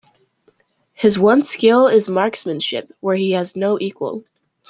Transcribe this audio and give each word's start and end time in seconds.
His 0.93 1.19
one 1.19 1.43
skill 1.43 1.85
is 1.85 2.05
his 2.07 2.09
marksmanship, 2.09 2.91
where 3.01 3.15
he 3.15 3.33
has 3.33 3.55
no 3.55 3.77
equal. 3.79 4.23